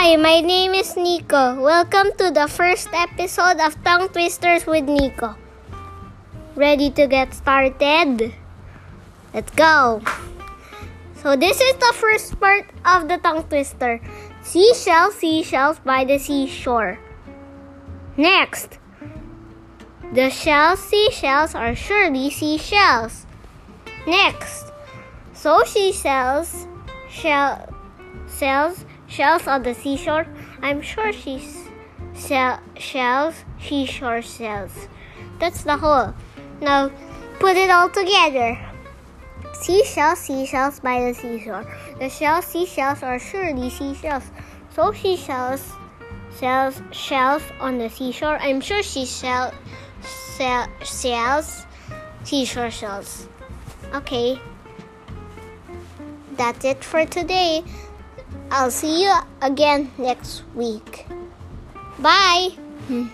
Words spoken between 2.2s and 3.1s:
the first